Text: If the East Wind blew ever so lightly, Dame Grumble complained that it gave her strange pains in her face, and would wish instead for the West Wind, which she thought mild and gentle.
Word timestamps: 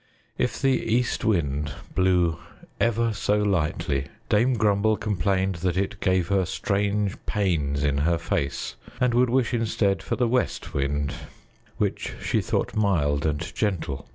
If 0.35 0.59
the 0.59 0.81
East 0.81 1.23
Wind 1.23 1.73
blew 1.93 2.39
ever 2.79 3.13
so 3.13 3.37
lightly, 3.43 4.07
Dame 4.29 4.55
Grumble 4.55 4.97
complained 4.97 5.57
that 5.57 5.77
it 5.77 5.99
gave 5.99 6.29
her 6.29 6.43
strange 6.43 7.23
pains 7.27 7.83
in 7.83 7.99
her 7.99 8.17
face, 8.17 8.75
and 8.99 9.13
would 9.13 9.29
wish 9.29 9.53
instead 9.53 10.01
for 10.01 10.15
the 10.15 10.27
West 10.27 10.73
Wind, 10.73 11.13
which 11.77 12.15
she 12.19 12.41
thought 12.41 12.75
mild 12.75 13.27
and 13.27 13.53
gentle. 13.53 14.09